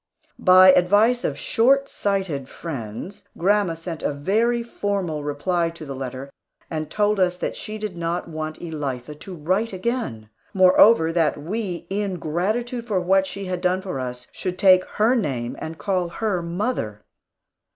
[0.39, 6.31] By advice of short sighted friends, grandma sent a very formal reply to the letter,
[6.71, 10.31] and told us that she did not want Elitha to write again.
[10.55, 15.13] Moreover, that we, in gratitude for what she had done for us, should take her
[15.13, 17.03] name and call her "mother."